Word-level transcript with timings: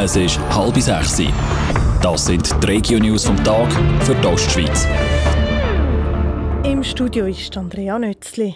Es 0.00 0.14
ist 0.14 0.38
halb 0.50 0.76
sechs. 0.80 1.20
Das 2.00 2.26
sind 2.26 2.48
die 2.62 2.66
Regio-News 2.66 3.24
vom 3.24 3.36
Tag 3.42 3.68
für 4.04 4.14
die 4.14 4.26
Ostschweiz. 4.28 4.86
Im 6.62 6.84
Studio 6.84 7.26
ist 7.26 7.56
Andrea 7.56 7.98
Nötzli. 7.98 8.54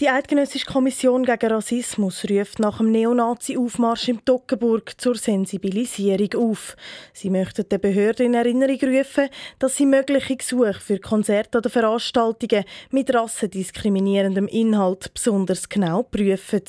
Die 0.00 0.08
Eidgenössische 0.08 0.64
Kommission 0.64 1.26
gegen 1.26 1.52
Rassismus 1.52 2.24
ruft 2.30 2.58
nach 2.58 2.78
dem 2.78 2.90
Neonazi-Aufmarsch 2.90 4.08
im 4.08 4.24
Toggenburg 4.24 4.98
zur 4.98 5.14
Sensibilisierung 5.14 6.32
auf. 6.36 6.74
Sie 7.12 7.28
möchten 7.28 7.68
den 7.68 7.82
Behörden 7.82 8.24
in 8.24 8.32
Erinnerung 8.32 8.78
rufen, 8.82 9.28
dass 9.58 9.76
sie 9.76 9.84
mögliche 9.84 10.36
Gesuche 10.36 10.80
für 10.80 10.98
Konzerte 11.00 11.58
oder 11.58 11.68
Veranstaltungen 11.68 12.64
mit 12.90 13.12
rassendiskriminierendem 13.12 14.46
Inhalt 14.46 15.12
besonders 15.12 15.68
genau 15.68 16.02
prüfen. 16.04 16.62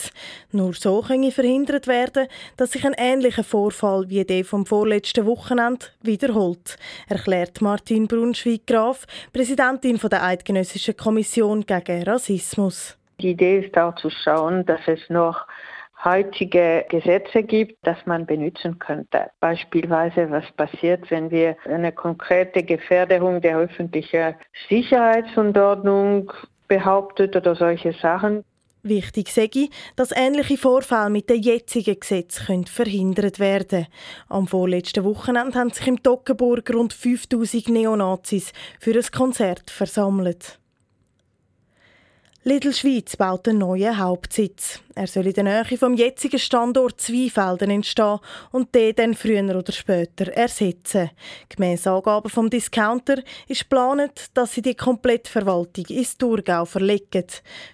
Nur 0.51 0.73
so 0.73 1.01
könne 1.01 1.31
verhindert 1.31 1.87
werden, 1.87 2.27
dass 2.57 2.73
sich 2.73 2.85
ein 2.85 2.95
ähnlicher 2.97 3.45
Vorfall 3.45 4.09
wie 4.09 4.25
der 4.25 4.43
vom 4.43 4.65
vorletzten 4.65 5.25
Wochenende 5.25 5.85
wiederholt, 6.01 6.75
erklärt 7.07 7.61
Martin 7.61 8.09
Brunschwig-Graf, 8.09 9.07
Präsidentin 9.31 9.97
der 9.97 10.21
Eidgenössischen 10.21 10.97
Kommission 10.97 11.65
gegen 11.65 12.03
Rassismus. 12.03 12.97
Die 13.21 13.31
Idee 13.31 13.59
ist 13.59 13.77
auch 13.77 13.93
zu 13.95 14.09
schauen, 14.09 14.65
dass 14.65 14.81
es 14.87 14.99
noch 15.09 15.45
heutige 16.03 16.85
Gesetze 16.89 17.43
gibt, 17.43 17.77
dass 17.85 17.97
man 18.05 18.25
benutzen 18.25 18.79
könnte. 18.79 19.29
Beispielsweise, 19.39 20.31
was 20.31 20.51
passiert, 20.53 21.11
wenn 21.11 21.29
wir 21.29 21.55
eine 21.65 21.91
konkrete 21.91 22.63
Gefährdung 22.63 23.39
der 23.41 23.57
öffentlichen 23.57 24.35
Sicherheitsordnung 24.69 26.31
behauptet 26.67 27.35
oder 27.35 27.55
solche 27.55 27.93
Sachen. 27.93 28.43
Wichtig 28.83 29.29
sage 29.29 29.69
dass 29.95 30.11
ähnliche 30.11 30.57
Vorfälle 30.57 31.11
mit 31.11 31.29
den 31.29 31.43
jetzigen 31.43 31.99
Gesetzen 31.99 32.65
verhindert 32.65 33.37
werden 33.37 33.85
Am 34.27 34.47
vorletzten 34.47 35.03
Wochenende 35.03 35.59
haben 35.59 35.69
sich 35.69 35.85
im 35.85 36.01
Toggenburg 36.01 36.67
rund 36.73 36.91
5000 36.91 37.67
Neonazis 37.69 38.53
für 38.79 38.95
ein 38.95 39.05
Konzert 39.11 39.69
versammelt. 39.69 40.60
Lidl 42.43 42.73
Schweiz 42.73 43.15
baut 43.17 43.47
einen 43.47 43.59
neuen 43.59 43.99
Hauptsitz. 43.99 44.81
Er 44.95 45.05
soll 45.05 45.27
in 45.27 45.33
der 45.33 45.43
Nähe 45.43 45.77
vom 45.77 45.93
jetzigen 45.93 46.39
Standort 46.39 46.99
Zweifelden 46.99 47.69
entstehen 47.69 48.17
und 48.51 48.73
den 48.73 48.95
dann 48.95 49.13
früher 49.13 49.55
oder 49.55 49.71
später 49.71 50.27
ersetzen. 50.33 51.11
Gemäss 51.49 51.85
Angaben 51.85 52.31
vom 52.31 52.49
Discounter 52.49 53.17
ist 53.47 53.69
geplant, 53.69 54.31
dass 54.33 54.55
sie 54.55 54.63
die 54.63 54.73
komplette 54.73 55.29
Verwaltung 55.29 55.85
ins 55.85 56.17
Thurgau 56.17 56.65
verlegen. 56.65 57.27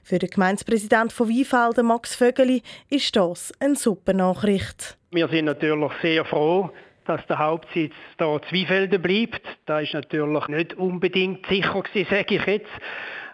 Für 0.03 0.19
den 0.19 0.31
Gemeindepräsident 0.31 1.13
von 1.13 1.29
Weinfelden, 1.29 1.85
Max 1.85 2.13
Vögeli, 2.15 2.61
ist 2.89 3.15
das 3.15 3.53
eine 3.61 3.77
super 3.77 4.11
Nachricht. 4.11 4.97
Wir 5.11 5.29
sind 5.29 5.45
natürlich 5.45 5.91
sehr 6.01 6.25
froh, 6.25 6.71
dass 7.05 7.25
der 7.27 7.39
Hauptsitz 7.39 7.93
da 8.17 8.37
Zweifelden 8.49 9.01
bleibt. 9.01 9.43
Da 9.65 9.79
ist 9.79 9.93
natürlich 9.93 10.47
nicht 10.49 10.73
unbedingt 10.73 11.45
sicher 11.47 11.83
sage 11.93 12.35
ich 12.35 12.45
jetzt. 12.45 12.67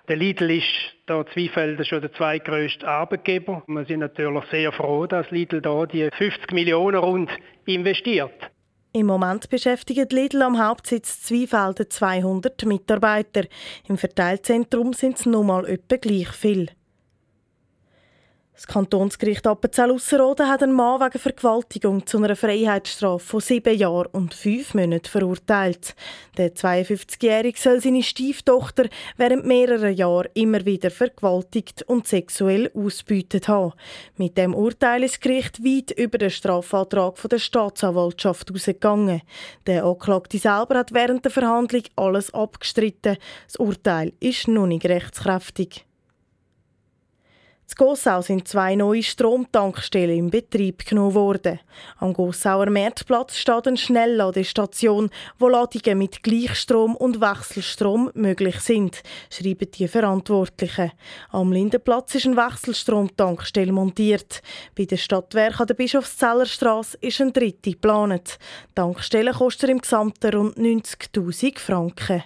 Der 0.09 0.17
Lidl 0.17 0.51
ist 0.51 0.67
da 1.05 1.25
Zweifelder 1.25 1.85
schon 1.85 2.01
der 2.01 2.11
zweitgrößte 2.11 2.85
Arbeitgeber. 2.85 3.63
Wir 3.67 3.85
sind 3.85 4.01
natürlich 4.01 4.43
sehr 4.51 4.73
froh, 4.73 5.07
dass 5.07 5.31
Lidl 5.31 5.61
da 5.61 5.85
die 5.85 6.09
50 6.11 6.51
Millionen 6.51 6.97
rund 6.97 7.29
investiert. 7.65 8.51
Im 8.91 9.05
Moment 9.05 9.49
beschäftigt 9.49 10.11
Lidl 10.11 10.41
am 10.41 10.59
Hauptsitz 10.59 11.21
Zweifelden 11.21 11.89
200 11.89 12.65
Mitarbeiter. 12.65 13.45
Im 13.87 13.97
Verteilzentrum 13.97 14.91
sind 14.91 15.19
es 15.19 15.25
nur 15.25 15.45
mal 15.45 15.65
etwa 15.65 15.95
gleich 15.95 16.29
viel. 16.33 16.69
Das 18.55 18.67
Kantonsgericht 18.67 19.47
Appenzell-Ausserrhoden 19.47 20.47
hat 20.47 20.61
einen 20.61 20.73
Mann 20.73 21.01
wegen 21.01 21.17
Vergewaltigung 21.17 22.05
zu 22.05 22.19
einer 22.19 22.35
Freiheitsstrafe 22.35 23.25
von 23.25 23.39
sieben 23.39 23.75
Jahren 23.75 24.09
und 24.11 24.35
fünf 24.35 24.75
Monaten 24.75 25.07
verurteilt. 25.07 25.95
Der 26.37 26.53
52-Jährige 26.53 27.59
soll 27.59 27.81
seine 27.81 28.03
Stieftochter 28.03 28.89
während 29.17 29.47
mehrerer 29.47 29.89
Jahre 29.89 30.29
immer 30.35 30.63
wieder 30.65 30.91
vergewaltigt 30.91 31.81
und 31.87 32.05
sexuell 32.05 32.69
ausbeutet 32.75 33.47
haben. 33.47 33.73
Mit 34.17 34.37
dem 34.37 34.53
Urteil 34.53 35.03
ist 35.03 35.15
das 35.15 35.21
Gericht 35.21 35.63
weit 35.63 35.89
über 35.89 36.19
den 36.19 36.29
Strafantrag 36.29 37.15
der 37.27 37.39
Staatsanwaltschaft 37.39 38.49
herausgegangen. 38.49 39.23
Der 39.65 39.83
Anklagte 39.83 40.37
selber 40.37 40.77
hat 40.77 40.93
während 40.93 41.25
der 41.25 41.31
Verhandlung 41.31 41.83
alles 41.95 42.31
abgestritten. 42.35 43.17
Das 43.47 43.55
Urteil 43.55 44.13
ist 44.19 44.47
noch 44.47 44.67
nicht 44.67 44.85
rechtskräftig. 44.85 45.87
In 47.69 47.77
Gossau 47.77 48.21
sind 48.21 48.47
zwei 48.47 48.75
neue 48.75 49.01
Stromtankstellen 49.01 50.17
in 50.17 50.29
Betrieb 50.29 50.85
genommen 50.85 51.15
worden. 51.15 51.59
Am 51.97 52.13
Gossauer 52.13 52.69
Märzplatz 52.69 53.35
steht 53.35 53.67
eine 53.67 53.77
Schnellladestation, 53.77 55.09
wo 55.39 55.47
Ladungen 55.47 55.97
mit 55.97 56.21
Gleichstrom 56.21 56.95
und 56.95 57.19
Wechselstrom 57.19 58.11
möglich 58.13 58.59
sind, 58.59 59.01
schreiben 59.31 59.71
die 59.71 59.87
Verantwortlichen. 59.87 60.91
Am 61.31 61.51
Lindenplatz 61.51 62.13
ist 62.13 62.27
eine 62.27 62.37
Wechselstromtankstelle 62.37 63.71
montiert. 63.71 64.43
Bei 64.77 64.85
den 64.85 64.99
Stadtwerken 64.99 65.61
an 65.61 65.67
der 65.67 65.73
Bischofszellerstraße 65.73 66.97
ist 67.01 67.21
ein 67.21 67.33
dritte 67.33 67.71
geplant. 67.71 68.37
Die 68.69 68.75
Tankstelle 68.75 69.31
kostet 69.31 69.71
im 69.71 69.79
Gesamten 69.79 70.35
rund 70.35 70.57
90.000 70.57 71.59
Franken. 71.59 72.23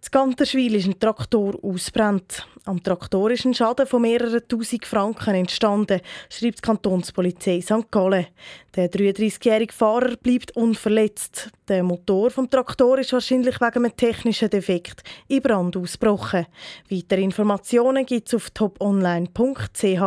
In 0.00 0.10
Ganterschwil 0.12 0.76
ist 0.76 0.86
ein 0.86 0.98
Traktor 0.98 1.58
ausbrennt. 1.62 2.46
Am 2.64 2.82
Traktor 2.82 3.30
ist 3.30 3.44
ein 3.44 3.52
Schaden 3.52 3.86
von 3.86 4.02
mehreren 4.02 4.40
tausend 4.48 4.86
Franken 4.86 5.34
entstanden, 5.34 6.00
schreibt 6.30 6.58
die 6.58 6.62
Kantonspolizei 6.62 7.60
St. 7.60 7.90
Gallen. 7.90 8.26
Der 8.74 8.90
33-jährige 8.90 9.72
Fahrer 9.72 10.16
bleibt 10.16 10.56
unverletzt. 10.56 11.50
Der 11.66 11.82
Motor 11.82 12.30
vom 12.30 12.48
Traktor 12.48 12.98
ist 12.98 13.12
wahrscheinlich 13.12 13.60
wegen 13.60 13.84
einem 13.84 13.96
technischen 13.96 14.48
Defekt 14.48 15.02
in 15.26 15.42
Brand 15.42 15.76
ausgebrochen. 15.76 16.46
Weitere 16.88 17.22
Informationen 17.22 18.06
gibt 18.06 18.28
es 18.28 18.34
auf 18.34 18.50
toponline.ch. 18.50 20.00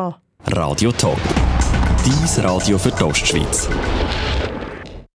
Radio 0.48 0.92
Top. 0.94 1.20
Dies 2.06 2.44
Radio 2.44 2.78
für 2.78 2.92
die 2.92 3.04
Ostschweiz. 3.04 3.70